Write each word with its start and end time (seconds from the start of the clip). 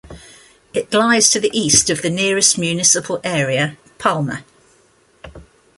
It 0.73 0.91
lies 0.95 1.29
to 1.29 1.39
the 1.39 1.51
East 1.53 1.91
of 1.91 2.01
the 2.01 2.09
nearest 2.09 2.57
municipal 2.57 3.21
area, 3.23 3.77
Palmer. 3.99 4.43